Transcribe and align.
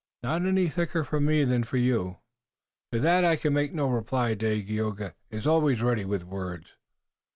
"Not 0.23 0.41
any 0.47 0.67
thicker 0.67 1.03
for 1.03 1.19
me 1.19 1.43
than 1.43 1.63
for 1.63 1.77
you." 1.77 2.17
"To 2.91 2.97
that 2.99 3.23
I 3.23 3.35
can 3.35 3.53
make 3.53 3.71
no 3.71 3.87
reply. 3.87 4.33
Dagaeoga 4.33 5.13
is 5.29 5.45
always 5.45 5.83
ready 5.83 6.05
with 6.05 6.23
words." 6.23 6.73